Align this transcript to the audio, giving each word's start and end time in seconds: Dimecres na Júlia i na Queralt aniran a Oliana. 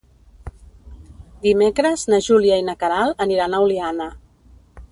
Dimecres 1.43 2.05
na 2.13 2.21
Júlia 2.29 2.57
i 2.61 2.65
na 2.71 2.75
Queralt 2.85 3.21
aniran 3.27 3.53
a 3.53 3.61
Oliana. 3.67 4.09